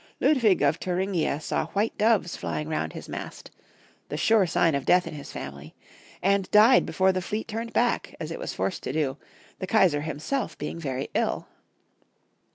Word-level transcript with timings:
Ludwig 0.19 0.63
of 0.63 0.77
Thuringia 0.77 1.39
saw 1.39 1.67
white 1.73 1.95
doves 1.95 2.35
flying 2.35 2.67
round 2.67 2.93
his 2.93 3.07
mast— 3.07 3.51
the 4.09 4.17
sure 4.17 4.47
sign 4.47 4.73
of 4.73 4.83
death 4.83 5.05
in 5.05 5.13
his 5.13 5.31
family— 5.31 5.75
and 6.23 6.49
died 6.49 6.87
before 6.87 7.11
the 7.11 7.21
fleet 7.21 7.47
turned 7.47 7.71
back, 7.71 8.15
as 8.19 8.31
it 8.31 8.39
was 8.39 8.51
forced 8.55 8.81
to 8.81 8.93
do, 8.93 9.17
the 9.59 9.67
Eaisar 9.67 10.01
himself 10.01 10.57
being 10.57 10.79
very 10.79 11.09
ill. 11.13 11.45